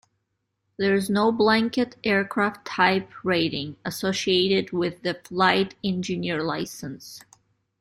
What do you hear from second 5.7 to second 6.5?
engineer